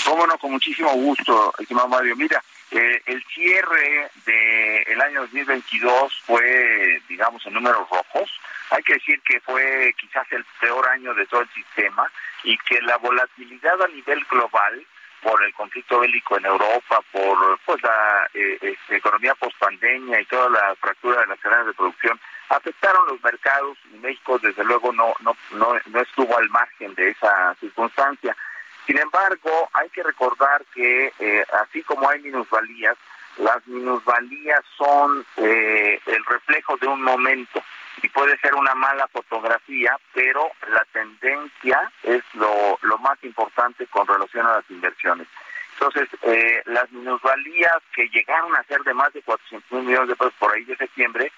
[0.05, 2.15] Cómo no, con muchísimo gusto, estimado Mario.
[2.15, 8.31] Mira, eh, el cierre del el año 2022 fue, digamos, en números rojos.
[8.71, 12.12] Hay que decir que fue quizás el peor año de todo el sistema
[12.43, 14.86] y que la volatilidad a nivel global
[15.21, 20.49] por el conflicto bélico en Europa, por pues la eh, este, economía post-pandemia y toda
[20.49, 25.13] la fractura de las cadenas de producción, afectaron los mercados y México desde luego no,
[25.21, 28.36] no, no, no estuvo al margen de esa circunstancia.
[28.85, 32.97] Sin embargo, hay que recordar que eh, así como hay minusvalías,
[33.37, 37.63] las minusvalías son eh, el reflejo de un momento
[38.01, 44.05] y puede ser una mala fotografía, pero la tendencia es lo, lo más importante con
[44.05, 45.27] relación a las inversiones.
[45.73, 50.15] Entonces, eh, las minusvalías que llegaron a ser de más de 400 mil millones de
[50.15, 51.31] pesos por ahí de septiembre,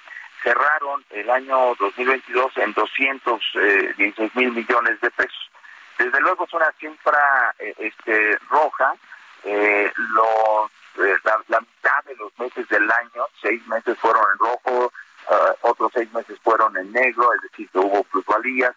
[0.43, 5.51] cerraron el año 2022 en 216 mil millones de pesos.
[5.97, 8.95] Desde luego es una cifra eh, este, roja.
[9.43, 14.91] Eh, los, eh, la, mitad de los meses del año, seis meses fueron en rojo,
[15.29, 18.75] uh, otros seis meses fueron en negro, es decir, que hubo plusvalías.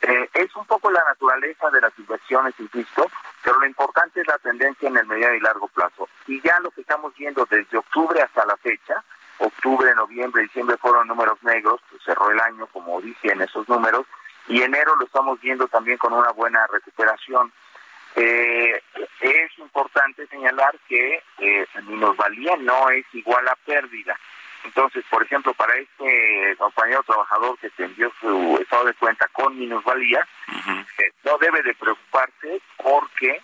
[0.00, 3.06] es un poco la naturaleza de las inversiones, insisto,
[3.42, 6.08] pero lo importante es la tendencia en el mediano y largo plazo.
[6.26, 9.04] Y ya lo que estamos viendo desde octubre hasta la fecha,
[9.38, 14.06] octubre, noviembre, diciembre fueron números negros, pues cerró el año, como dije en esos números,
[14.50, 17.52] y enero lo estamos viendo también con una buena recuperación.
[18.16, 18.82] Eh,
[19.20, 24.18] es importante señalar que eh, minusvalía no es igual a pérdida.
[24.64, 29.56] Entonces, por ejemplo, para este compañero trabajador que te envió su estado de cuenta con
[29.56, 30.86] minusvalía, uh -huh.
[30.98, 33.40] eh, no debe de preocuparse porque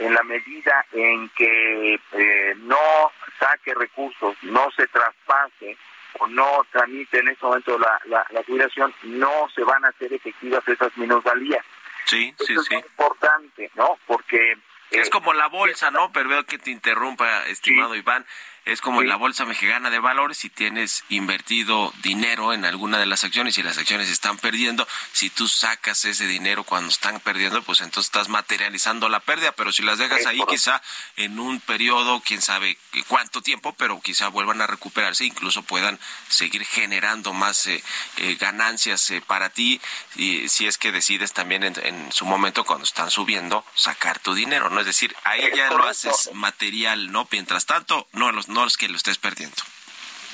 [0.00, 5.76] en la medida en que eh, no saque recursos, no se traspase
[6.18, 10.12] o no tramite en este momento la, la, la jubilación, no se van a hacer
[10.12, 11.64] efectivas esas minusvalías.
[12.04, 12.74] Sí, sí, Eso sí.
[12.74, 13.98] Es muy importante, ¿no?
[14.06, 14.56] Porque...
[14.90, 16.10] Es como la bolsa, ¿no?
[16.12, 18.00] Pero veo que te interrumpa, estimado sí.
[18.00, 18.24] Iván.
[18.68, 19.04] Es como Sí.
[19.04, 23.56] en la bolsa mexicana de valores, si tienes invertido dinero en alguna de las acciones
[23.56, 28.08] y las acciones están perdiendo, si tú sacas ese dinero cuando están perdiendo, pues entonces
[28.08, 30.82] estás materializando la pérdida, pero si las dejas ahí quizá
[31.16, 32.76] en un periodo, quién sabe
[33.06, 37.82] cuánto tiempo, pero quizá vuelvan a recuperarse, incluso puedan seguir generando más eh,
[38.18, 39.80] eh, ganancias eh, para ti,
[40.14, 44.34] y si es que decides también en, en su momento cuando están subiendo sacar tu
[44.34, 44.80] dinero, ¿no?
[44.80, 47.26] Es decir, ahí ya lo haces material, ¿no?
[47.30, 49.56] Mientras tanto, no, los, no es que lo estés perdiendo.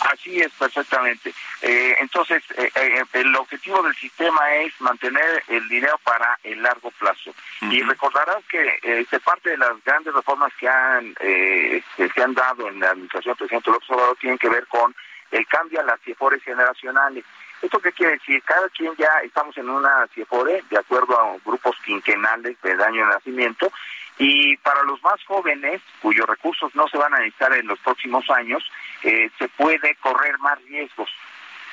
[0.00, 1.32] Así es, perfectamente.
[1.62, 6.90] Eh, entonces, eh, eh, el objetivo del sistema es mantener el dinero para el largo
[6.92, 7.34] plazo.
[7.62, 12.34] Y recordarás que que parte de las grandes reformas que han eh, que se han
[12.34, 14.94] dado en la administración del presidente López Obrador tienen que ver con
[15.30, 17.24] el cambio a las CIEFORES generacionales.
[17.62, 18.42] ¿Esto qué quiere decir?
[18.42, 23.14] Cada quien ya estamos en una CIEFORE de acuerdo a grupos quinquenales de daño de
[23.14, 23.72] nacimiento
[24.18, 28.28] y para los más jóvenes, cuyos recursos no se van a necesitar en los próximos
[28.30, 28.62] años,
[29.02, 31.10] eh, se puede correr más riesgos,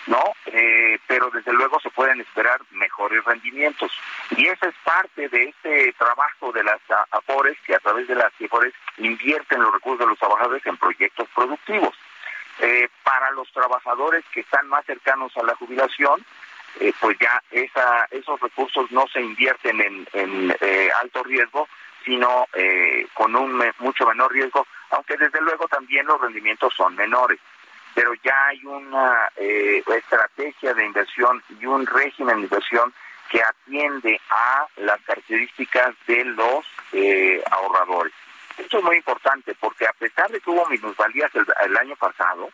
[0.08, 0.34] ¿no?
[0.48, 3.92] Eh, pero desde luego se pueden esperar mejores rendimientos.
[4.36, 6.80] Y esa es parte de este trabajo de las
[7.12, 11.28] AFORES, que a través de las AFORES invierten los recursos de los trabajadores en proyectos
[11.36, 11.96] productivos.
[12.60, 16.24] Eh, para los trabajadores que están más cercanos a la jubilación,
[16.80, 21.68] eh, pues ya esa, esos recursos no se invierten en, en eh, alto riesgo,
[22.06, 27.40] sino eh, con un mucho menor riesgo, aunque desde luego también los rendimientos son menores.
[27.94, 32.94] Pero ya hay una eh, estrategia de inversión y un régimen de inversión
[33.30, 38.14] que atiende a las características de los eh, ahorradores.
[38.58, 42.50] Esto es muy importante porque a pesar de que hubo minusvalías el, año pasado,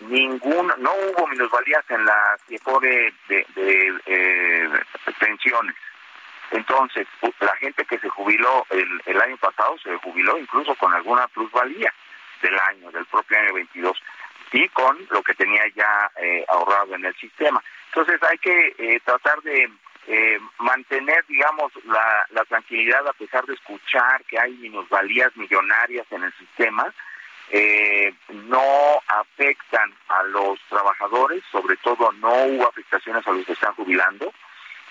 [0.00, 4.70] ningún, no hubo minusvalías en la CIEFORE de, de eh,
[5.20, 5.74] pensiones.
[6.52, 7.06] Entonces,
[7.40, 11.92] la gente que se jubiló el, el año pasado se jubiló incluso con alguna plusvalía
[12.42, 13.96] del año, del propio año 22,
[14.52, 17.62] y con lo que tenía ya eh, ahorrado en el sistema.
[17.86, 19.70] Entonces, hay que eh, tratar de
[20.08, 26.32] eh, mantener, digamos, la, tranquilidad a pesar de escuchar que hay minusvalías millonarias en el
[26.34, 26.92] sistema.
[28.28, 34.32] No afectan a los trabajadores, sobre todo no hubo afectaciones a los que están jubilando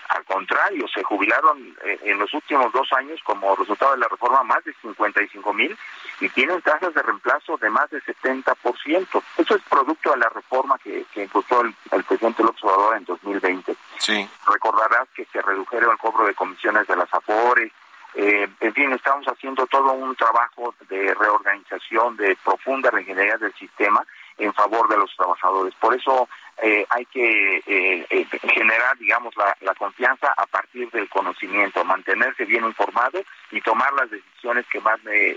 [0.08, 4.42] al contrario, se jubilaron eh, en los últimos dos años como resultado de la reforma
[4.42, 5.76] más de 55 mil
[6.20, 9.22] y tienen tasas de reemplazo de más de 70%.
[9.38, 13.04] Eso es producto de la reforma que, que impulsó el, el presidente López Obrador en
[13.04, 13.74] 2020.
[13.98, 14.28] Sí.
[14.46, 17.72] Recordarás que se redujeron el cobro de comisiones de las AFORES.
[18.14, 24.04] Eh, en fin, estamos haciendo todo un trabajo de reorganización, de profunda reingeniería del sistema
[24.38, 25.74] en favor de los trabajadores.
[25.76, 26.28] Por eso
[26.58, 32.44] eh, hay que eh, eh, generar, digamos, la, la, confianza a partir del conocimiento, mantenerse
[32.44, 35.36] bien informado y tomar las decisiones que más me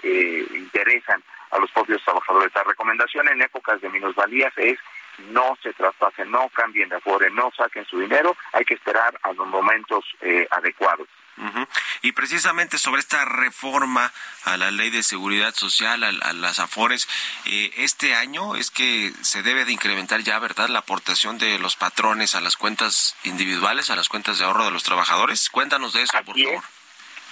[0.53, 2.53] interesan a los propios trabajadores.
[2.53, 4.77] La recomendación en épocas de minusvalías es
[5.29, 9.31] no se traspasen, no cambien de afore, no saquen su dinero, hay que esperar a
[9.33, 10.05] los momentos
[10.51, 11.07] adecuados.
[11.37, 11.67] Uh -huh.
[12.01, 14.11] Y precisamente sobre esta reforma
[14.45, 17.07] a la ley de seguridad social, a, a las AFORES,
[17.45, 21.75] eh, este año es que se debe de incrementar ya, ¿verdad?, la aportación de los
[21.75, 25.49] patrones a las cuentas individuales, a las cuentas de ahorro de los trabajadores.
[25.49, 26.63] Cuéntanos de eso, Así por favor.
[26.63, 26.75] Es.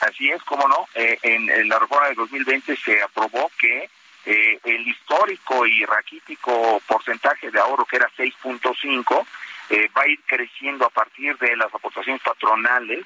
[0.02, 0.88] Así es, cómo no.
[0.96, 3.90] Eh, en, en, la reforma de 2020 se aprobó que
[4.26, 9.26] eh, el histórico y raquítico porcentaje de ahorro, que era 6.5,
[9.70, 13.06] eh, va a ir creciendo a partir de las aportaciones patronales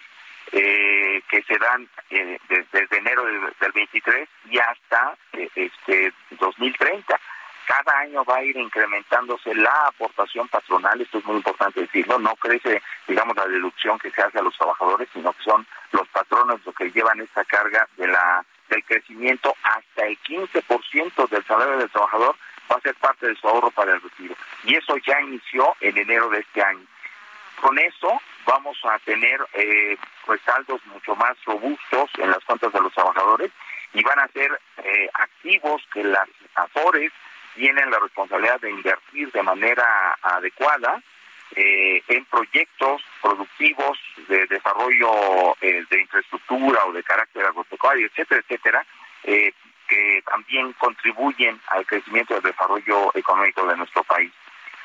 [0.51, 7.19] eh, que se dan eh, desde, enero de, del 23 y hasta eh, este 2030.
[7.65, 12.33] Cada año va a ir incrementándose la aportación patronal, esto es muy importante decirlo, no
[12.37, 16.65] crece, digamos, la deducción que se hace a los trabajadores, sino que son los patronos
[16.65, 21.89] los que llevan esta carga de la del crecimiento hasta el 15% del salario del
[21.89, 22.35] trabajador
[22.69, 24.35] va a ser parte de su ahorro para el retiro.
[24.63, 26.85] Y eso ya inició en enero de este año.
[27.61, 30.41] Con eso vamos a tener eh, pues
[30.85, 33.51] mucho más robustos en las cuentas de los trabajadores
[33.93, 37.11] y van a ser eh, activos que las AFORES
[37.55, 41.01] tienen la responsabilidad de invertir de manera adecuada
[41.55, 43.97] eh, en proyectos productivos
[44.27, 48.85] de desarrollo eh, de infraestructura o de carácter agropecuario, etcétera, etcétera,
[49.23, 49.53] eh,
[49.87, 54.31] que también contribuyen al crecimiento y al desarrollo económico de nuestro país.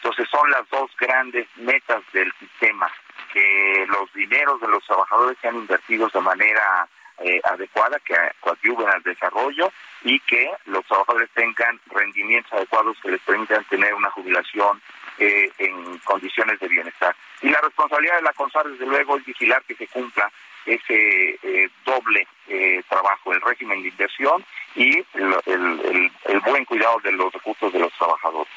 [0.02, 2.90] Entonces son las dos grandes metas del sistema,
[3.32, 6.88] que los dineros de los trabajadores sean invertidos de manera
[7.18, 9.72] eh, adecuada, que coadyuven al desarrollo
[10.02, 14.82] y que los trabajadores tengan rendimientos adecuados que les permitan tener una jubilación
[15.18, 17.14] eh, en condiciones de bienestar.
[17.40, 20.32] Y la responsabilidad de la CONSAR, desde luego, es vigilar que se cumpla
[20.66, 24.44] ese eh, doble eh, trabajo, el régimen de inversión
[24.74, 28.52] y el, buen cuidado de los recursos de los trabajadores.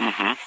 [0.00, 0.38] Uh -huh.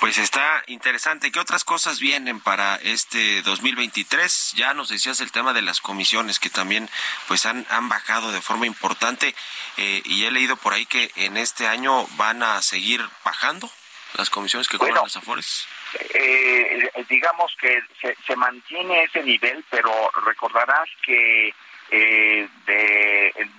[0.00, 1.32] Pues está interesante.
[1.32, 4.52] ¿Qué otras cosas vienen para este 2023?
[4.54, 6.90] Ya nos decías el tema de las comisiones que también
[7.26, 9.34] pues han, han bajado de forma importante
[9.78, 13.70] eh, y he leído por ahí que en este año van a seguir bajando
[14.18, 15.66] las comisiones que cobran bueno, los afores.
[16.14, 21.54] Eh, digamos que se, se, mantiene ese nivel, pero recordarás que
[21.90, 23.50] eh, de, en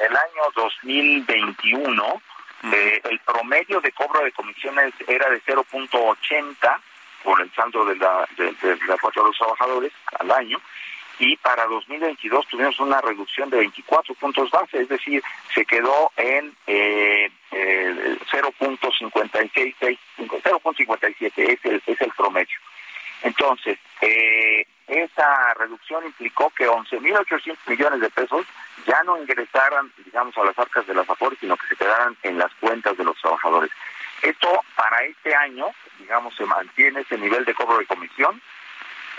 [0.00, 2.22] el año 2021
[2.72, 6.80] eh, el promedio de cobro de comisiones era de 0.80
[7.24, 10.60] por el saldo de la, de, la cuota de los trabajadores al año
[11.18, 15.22] y para 2022 tuvimos una reducción de 24 puntos base, es decir,
[15.54, 22.58] se quedó en eh, eh, 0.56, 0.57 es el, es el promedio.
[23.22, 28.46] Entonces, eh, esa reducción implicó que 11.800 millones de pesos
[28.86, 32.38] ya no ingresaran, digamos, a las arcas de las AFORES, sino que se quedaran en
[32.38, 33.70] las cuentas de los trabajadores.
[34.22, 35.66] Esto para este año,
[35.98, 38.40] digamos, se mantiene ese nivel de cobro de comisión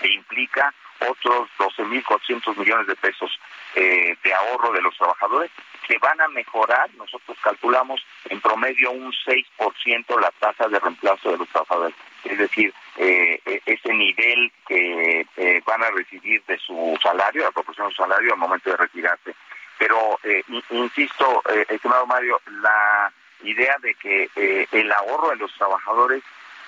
[0.01, 0.73] e implica
[1.09, 3.31] otros 12.400 millones de pesos
[3.75, 5.51] eh, de ahorro de los trabajadores
[5.87, 11.37] que van a mejorar, nosotros calculamos en promedio un 6% la tasa de reemplazo de
[11.37, 11.95] los trabajadores.
[12.23, 17.87] Es decir, eh, ese nivel que eh, van a recibir de su salario, la proporción
[17.87, 19.35] de su salario al momento de retirarse.
[19.77, 23.11] Pero, eh, insisto, estimado Mario, la
[23.43, 24.29] idea de que
[24.71, 26.23] el ahorro de los trabajadores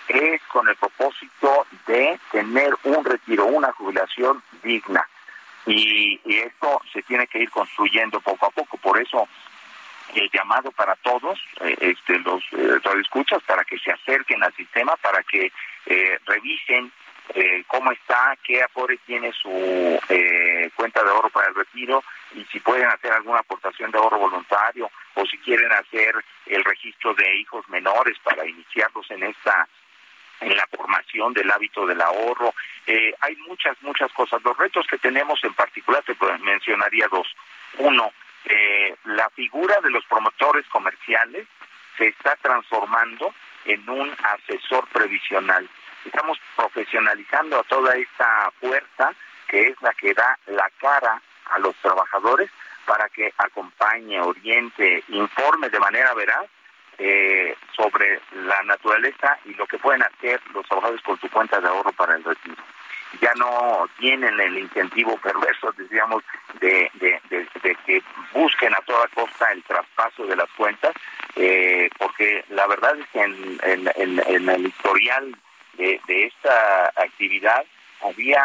[0.07, 5.07] es con el propósito de tener un retiro, una jubilación digna.
[5.65, 8.77] Y, y, esto se tiene que ir construyendo poco a poco.
[8.77, 9.27] Por eso
[10.13, 14.95] el llamado para todos, eh, este, los eh, radioescuchas, para que se acerquen al sistema,
[14.97, 15.51] para que
[15.87, 16.91] eh, revisen
[17.33, 19.49] eh, cómo está, qué afore tiene su
[20.09, 22.03] eh, cuenta de ahorro para el retiro
[22.35, 26.13] y si pueden hacer alguna aportación de ahorro voluntario o si quieren hacer
[26.45, 29.67] el registro de hijos menores para iniciarlos en esta
[30.41, 32.53] en la formación del hábito del ahorro.
[32.85, 34.41] Eh, hay muchas, muchas cosas.
[34.43, 37.27] Los retos que tenemos en particular, te mencionaría dos.
[37.77, 38.11] Uno,
[38.45, 41.47] eh, la figura de los promotores comerciales
[41.97, 43.33] se está transformando
[43.65, 45.67] en un asesor previsional.
[46.05, 49.11] estamos profesionalizando a toda esta fuerza
[49.47, 51.19] que es la que da la cara
[51.51, 52.49] a los trabajadores
[52.85, 56.45] para que acompañe, oriente, informe de manera veraz
[56.97, 61.67] eh, sobre la naturaleza y lo que pueden hacer los trabajadores por su cuenta de
[61.67, 62.55] ahorro para el retiro.
[63.21, 66.23] Ya no tienen el incentivo perverso, decíamos,
[66.59, 70.93] de, de, de, de que busquen a toda costa el traspaso de las cuentas,
[71.35, 75.33] eh, porque la verdad es que en, en, en, en el historial
[75.73, 77.63] de, de esta actividad
[78.03, 78.43] había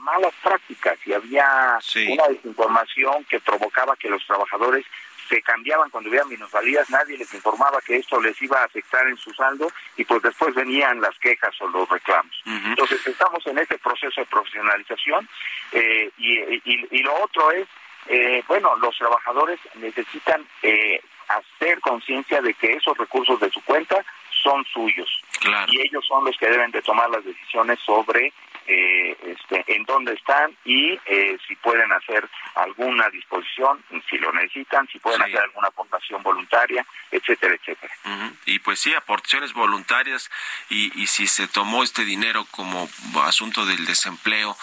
[0.00, 2.12] malas prácticas y había Sí.
[2.12, 4.86] una desinformación que provocaba que los trabajadores
[5.28, 9.16] se cambiaban cuando hubiera minusvalías, nadie les informaba que esto les iba a afectar en
[9.16, 12.34] su saldo y pues después venían las quejas o los reclamos.
[12.46, 15.28] Entonces estamos en este proceso de profesionalización
[15.72, 17.66] eh, y, y- y lo otro es,
[18.06, 24.04] eh, bueno, los trabajadores necesitan eh, hacer conciencia de que esos recursos de su cuenta
[24.42, 25.08] son suyos.
[25.72, 28.32] Y ellos son los que deben de tomar las decisiones sobre
[28.66, 34.86] eh, este, en dónde están y eh, si pueden hacer alguna disposición, si lo necesitan,
[34.88, 37.94] si pueden hacer alguna aportación voluntaria, etcétera, etcétera.
[38.04, 38.36] Ujú.
[38.46, 40.30] Y pues sí, aportaciones voluntarias
[40.70, 42.88] y, y si se tomó este dinero como
[43.24, 44.56] asunto del desempleo,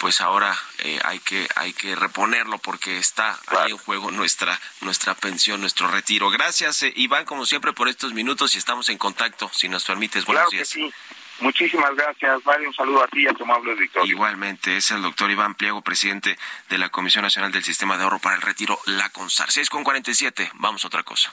[0.00, 5.14] pues ahora eh, hay que hay que reponerlo porque está ahí en juego nuestra nuestra
[5.14, 6.30] pensión, nuestro retiro.
[6.30, 10.24] Gracias eh, Iván como siempre por estos minutos y estamos en contacto si nos permites.
[10.24, 10.68] Buenos Claro que días.
[10.68, 10.92] sí.
[11.40, 12.68] Muchísimas gracias, Mario.
[12.68, 14.12] Un saludo a ti y a tu amable auditorio.
[14.12, 16.36] Igualmente, es el doctor Iván Pliego, presidente
[16.68, 19.50] de la Comisión Nacional del Sistema de Ahorro para el Retiro, la CONSAR.
[19.50, 21.32] 6 con 47, vamos a otra cosa.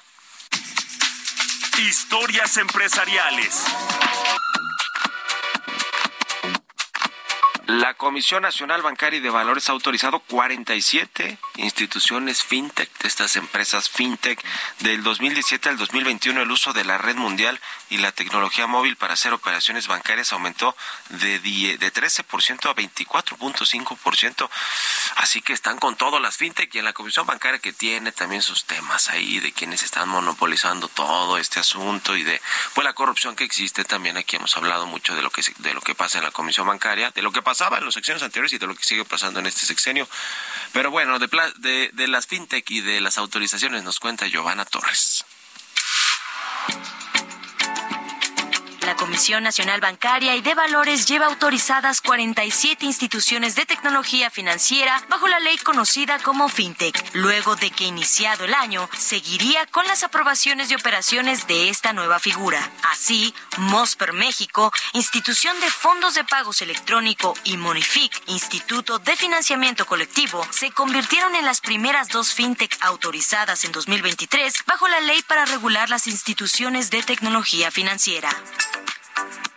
[1.80, 3.66] Historias empresariales.
[7.68, 13.90] La Comisión Nacional Bancaria y de Valores ha autorizado 47 instituciones fintech, de estas empresas
[13.90, 14.40] fintech,
[14.82, 17.60] del 2017 al 2021 el uso de la red mundial
[17.90, 20.76] y la tecnología móvil para hacer operaciones bancarias aumentó
[21.10, 24.50] de, die- de 13% a 24.5%.
[25.16, 28.44] Así que están con todo las fintech y en la Comisión Bancaria que tiene también
[28.44, 32.40] sus temas ahí de quienes están monopolizando todo este asunto y de
[32.76, 35.82] pues la corrupción que existe también aquí hemos hablado mucho de lo que de lo
[35.82, 38.58] que pasa en la Comisión Bancaria, de lo que pasaba en los sexenios anteriores y
[38.58, 40.10] de lo que sigue pasando en este sexenio.
[40.74, 41.30] Pero bueno, de,
[41.60, 45.24] de, de las fintech y de las autorizaciones nos cuenta Giovanna Torres.
[48.86, 55.28] La Comisión Nacional Bancaria y de Valores lleva autorizadas 47 instituciones de tecnología financiera bajo
[55.28, 56.96] la ley conocida como FinTech.
[57.14, 62.20] Luego de que iniciado el año, seguiría con las aprobaciones de operaciones de esta nueva
[62.20, 62.60] figura.
[62.84, 70.46] Así, Mosper México, institución de fondos de pagos electrónico, y Monific, Instituto de Financiamiento Colectivo,
[70.52, 75.90] se convirtieron en las primeras dos FinTech autorizadas en 2023 bajo la ley para regular
[75.90, 78.30] las instituciones de tecnología financiera.
[79.18, 79.55] you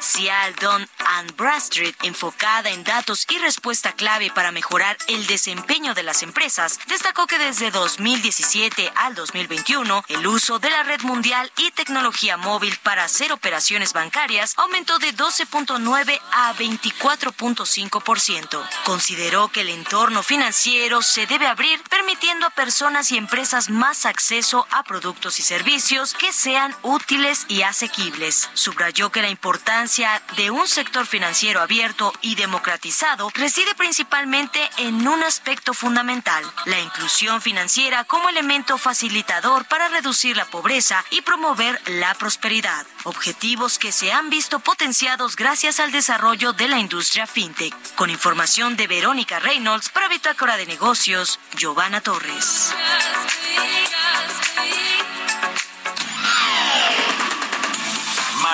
[0.00, 6.02] Cial, Don and Bradstreet, enfocada en datos y respuesta clave para mejorar el desempeño de
[6.02, 11.70] las empresas, destacó que desde 2017 al 2021 el uso de la red mundial y
[11.70, 18.68] tecnología móvil para hacer operaciones bancarias aumentó de 12.9 a 24.5%.
[18.84, 24.66] Consideró que el entorno financiero se debe abrir permitiendo a personas y empresas más acceso
[24.70, 28.48] a productos y servicios que sean útiles y asequibles.
[28.54, 35.22] Subrayó que la importancia de un sector financiero abierto y democratizado reside principalmente en un
[35.22, 42.14] aspecto fundamental, la inclusión financiera como elemento facilitador para reducir la pobreza y promover la
[42.14, 47.74] prosperidad, objetivos que se han visto potenciados gracias al desarrollo de la industria fintech.
[47.96, 52.72] Con información de Verónica Reynolds para Bitácora de Negocios, Giovanna Torres.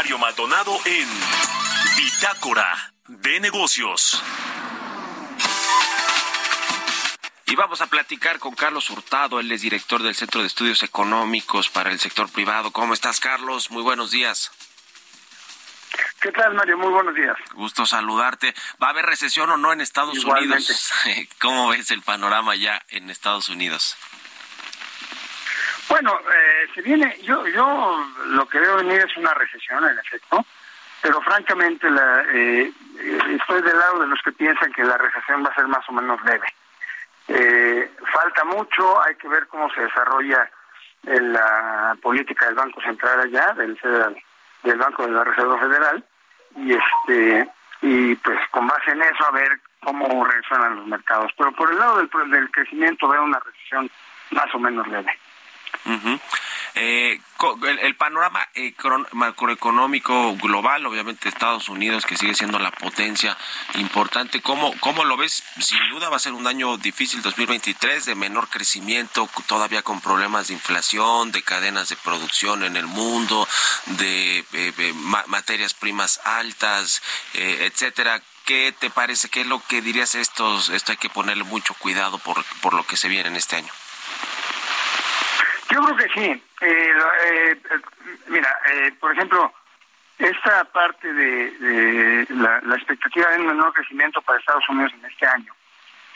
[0.07, 1.09] Mario Maldonado en
[1.96, 4.22] Bitácora de Negocios.
[7.46, 11.68] Y vamos a platicar con Carlos Hurtado, él es director del Centro de Estudios Económicos
[11.70, 12.70] para el Sector Privado.
[12.70, 13.72] ¿Cómo estás, Carlos?
[13.72, 14.52] Muy buenos días.
[16.20, 16.78] ¿Qué tal, Mario?
[16.78, 17.36] Muy buenos días.
[17.54, 18.54] Gusto saludarte.
[18.80, 20.54] ¿Va a haber recesión o no en Estados Igualmente.
[20.54, 20.92] Unidos?
[21.40, 23.96] ¿Cómo ves el panorama ya en Estados Unidos?
[25.88, 30.44] Bueno, eh, se viene, yo, yo lo que veo venir es una recesión, en efecto,
[31.02, 32.72] pero francamente la, eh,
[33.30, 35.92] estoy del lado de los que piensan que la recesión va a ser más o
[35.92, 36.46] menos leve.
[37.28, 40.48] Eh, falta mucho, hay que ver cómo se desarrolla
[41.06, 44.16] eh, la política del Banco Central allá, del, Federal-
[44.62, 46.04] del Banco de la Reserva Federal,
[46.56, 47.48] y este
[47.82, 51.30] y pues con base en eso a ver cómo reaccionan los mercados.
[51.36, 53.90] Pero por el lado del, del crecimiento veo una recesión
[54.30, 55.18] más o menos leve.
[55.84, 56.18] Ujú.
[56.78, 57.18] Eh,
[57.66, 58.46] el, el panorama
[59.12, 63.36] macroeconómico global, obviamente Estados Unidos, que sigue siendo la potencia
[63.74, 65.42] importante, ¿cómo, ¿cómo lo ves?
[65.58, 70.48] Sin duda va a ser un año difícil 2023, de menor crecimiento, todavía con problemas
[70.48, 73.48] de inflación, de cadenas de producción en el mundo,
[73.86, 77.02] de eh, ma- materias primas altas,
[77.34, 78.20] eh, etcétera.
[78.44, 79.28] ¿Qué te parece?
[79.28, 80.68] ¿Qué es lo que dirías estos?
[80.68, 83.72] Esto hay que ponerle mucho cuidado por, por lo que se viene en este año.
[85.70, 86.42] Yo creo que sí.
[86.60, 86.92] Eh,
[87.26, 87.80] eh, eh,
[88.28, 89.52] mira, eh, por ejemplo,
[90.18, 95.52] esta parte de, la, expectativa de un menor crecimiento para Estados Unidos en este año,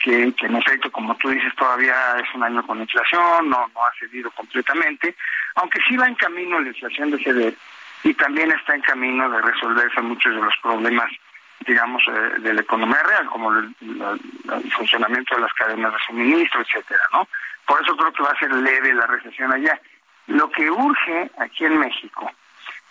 [0.03, 3.85] que, que en efecto, como tú dices, todavía es un año con inflación, no, no
[3.85, 5.15] ha cedido completamente,
[5.55, 7.53] aunque sí va en camino la inflación de ceder
[8.03, 11.11] y también está en camino de resolverse muchos de los problemas,
[11.67, 16.61] digamos, eh, de la economía real, como el, el funcionamiento de las cadenas de suministro,
[16.61, 17.27] etcétera, ¿no?
[17.71, 19.79] Por eso creo que va a ser leve la recesión allá.
[20.27, 22.29] Lo que urge aquí en México,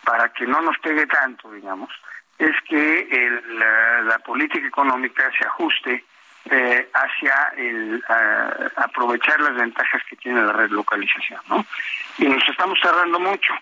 [0.04, 1.90] para que no nos pegue tanto, digamos,
[2.38, 6.02] es que el, la, la política económica se ajuste
[6.50, 11.66] eh, hacia el ah, aprovechar las ventajas que tiene la relocalización, ¿no?
[12.16, 13.52] Y nos estamos tardando mucho.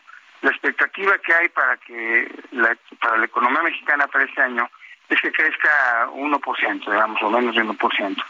[0.42, 4.70] La expectativa que hay para que la, para la economía mexicana para este año
[5.08, 8.24] es que crezca 1%, digamos, o menos de 1%.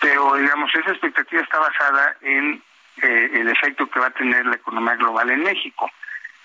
[0.00, 2.62] Pero, digamos, esa expectativa está basada en
[3.02, 5.90] eh, el efecto que va a tener la economía global en México.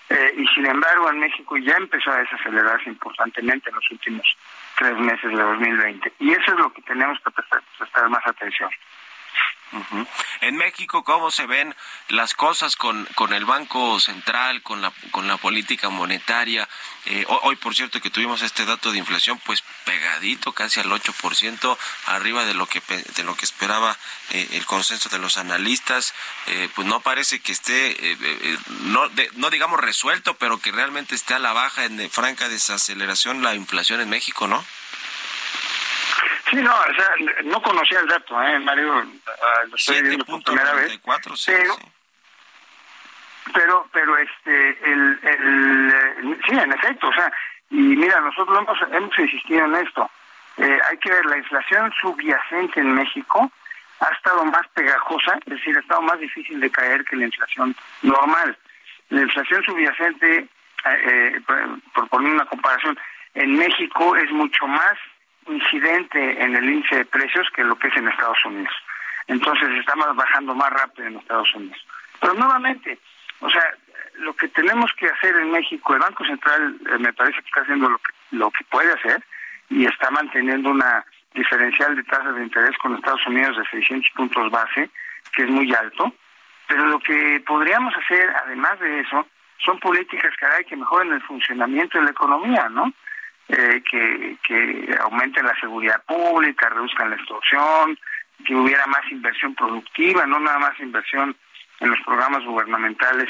[0.08, 4.36] Eh, y sin embargo, en México ya empezó a desacelerarse importantemente en los últimos
[4.78, 6.12] tres meses de 2020.
[6.20, 8.70] Y eso es lo que tenemos que prestar, prestar más atención.
[9.72, 10.06] Ujú.
[10.42, 11.74] En México, ¿cómo se ven
[12.08, 16.68] las cosas con, con el Banco Central, con la, con la política monetaria?
[17.06, 20.86] Eh, ho- hoy, por cierto, que tuvimos este dato de inflación, pues pegadito, casi al
[20.92, 22.80] 8%, arriba de lo que,
[23.16, 23.98] de lo que esperaba
[24.30, 26.14] eh, el consenso de los analistas.
[26.46, 28.16] Eh, pues no parece que esté,
[28.82, 33.42] no, de- no digamos resuelto, pero que realmente esté a la baja en franca desaceleración
[33.42, 34.64] la inflación en México, ¿no?
[36.50, 39.04] Sí, no, o sea, no conocía el dato, ¿eh, Mario?
[39.26, 41.00] Ah, lo estoy viendo por primera vez.
[41.02, 41.82] 7.94, sí, pero, sí.
[43.52, 47.32] pero, pero, este, el, el, eh, sí, en efecto, o sea,
[47.70, 50.10] y mira, nosotros hemos, hemos insistido en esto.
[50.58, 53.50] Eh, hay que ver, la inflación subyacente en México
[54.00, 57.74] ha estado más pegajosa, es decir, ha estado más difícil de caer que la inflación
[58.02, 58.56] normal.
[59.08, 60.48] La inflación subyacente, eh,
[60.84, 62.98] eh, por, por poner una comparación,
[63.34, 64.96] en México es mucho más
[65.48, 68.74] incidente en el índice de precios que lo que es en Estados Unidos.
[69.26, 71.84] Entonces estamos bajando más rápido en Estados Unidos.
[72.20, 72.98] Pero nuevamente,
[73.40, 73.62] o sea,
[74.18, 77.60] lo que tenemos que hacer en México, el Banco Central eh, me parece que está
[77.62, 79.22] haciendo lo que, lo que puede hacer
[79.68, 84.50] y está manteniendo una diferencial de tasas de interés con Estados Unidos de 600 puntos
[84.50, 84.90] base,
[85.34, 86.12] que es muy alto.
[86.66, 89.26] Pero lo que podríamos hacer, además de eso,
[89.64, 92.92] son políticas, caray, que mejoren el funcionamiento de la economía, ¿no?
[93.48, 97.96] Eh, que, que aumenten la seguridad pública, reduzcan la extorsión,
[98.44, 101.36] que hubiera más inversión productiva, no nada más inversión
[101.78, 103.28] en los programas gubernamentales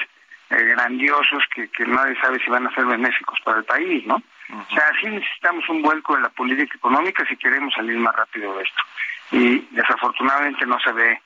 [0.49, 4.23] eh, grandiosos que, que nadie sabe si van a ser benéficos para el país, ¿no?
[4.49, 8.57] O sea, sí necesitamos un vuelco en la política económica si queremos salir más rápido
[8.57, 8.83] de esto.
[9.33, 11.21] Y desafortunadamente no se ve,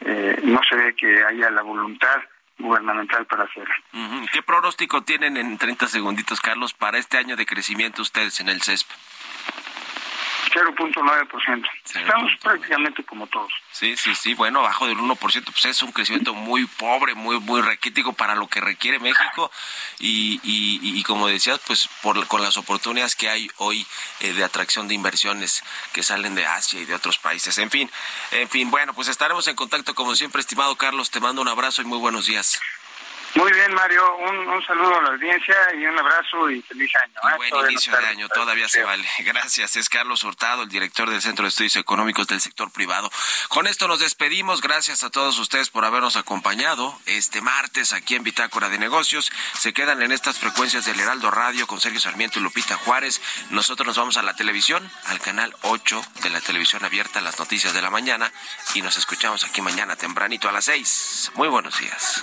[0.00, 2.20] eh, no se ve que haya la voluntad
[2.58, 3.74] gubernamental para hacerlo.
[3.92, 4.26] Ujú.
[4.32, 8.62] ¿Qué pronóstico tienen en 30 segunditos, Carlos, para este año de crecimiento ustedes en el
[8.62, 8.90] CESP?
[10.54, 11.64] 0.9%.
[11.84, 13.52] Estamos prácticamente como todos.
[13.72, 17.60] Sí, sí, sí, bueno, abajo del 1%, pues es un crecimiento muy pobre, muy muy
[17.60, 19.50] raquítico para lo que requiere México
[19.98, 23.86] y, y, y como decías, pues por, con las oportunidades que hay hoy
[24.20, 27.58] eh, de atracción de inversiones que salen de Asia y de otros países.
[27.58, 27.90] En fin,
[28.30, 31.82] en fin, bueno, pues estaremos en contacto como siempre, estimado Carlos, te mando un abrazo
[31.82, 32.60] y muy buenos días.
[33.34, 34.16] Muy bien, Mario.
[34.16, 37.14] Un, un saludo a la audiencia y un abrazo y feliz año.
[37.14, 37.36] ¿eh?
[37.36, 39.08] Buen Todavía inicio no de año, todavía se vale.
[39.20, 43.10] Gracias, es Carlos Hurtado, el director del Centro de Estudios Económicos del Sector Privado.
[43.48, 48.22] Con esto nos despedimos, gracias a todos ustedes por habernos acompañado este martes aquí en
[48.22, 49.32] Bitácora de Negocios.
[49.58, 53.20] Se quedan en estas frecuencias del Heraldo Radio con Sergio Sarmiento y Lupita Juárez.
[53.50, 57.74] Nosotros nos vamos a la televisión, al canal 8 de la televisión abierta, las noticias
[57.74, 58.32] de la mañana,
[58.74, 61.32] y nos escuchamos aquí mañana tempranito a las 6.
[61.34, 62.22] Muy buenos días.